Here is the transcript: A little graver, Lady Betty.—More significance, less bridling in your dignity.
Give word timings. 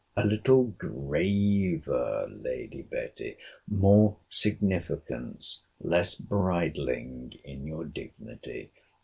A 0.17 0.25
little 0.25 0.63
graver, 0.63 2.27
Lady 2.27 2.81
Betty.—More 2.81 4.17
significance, 4.31 5.65
less 5.79 6.15
bridling 6.15 7.37
in 7.43 7.67
your 7.67 7.85
dignity. 7.85 8.71